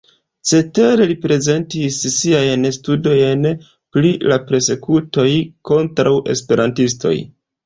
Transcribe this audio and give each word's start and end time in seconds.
Cetere 0.51 1.05
li 1.09 1.17
prezentis 1.25 1.99
siajn 2.13 2.65
studojn 2.77 3.45
pri 3.97 4.15
la 4.33 4.39
persekutoj 4.49 5.29
kontraŭ 5.73 6.17
esperantistoj. 6.37 7.15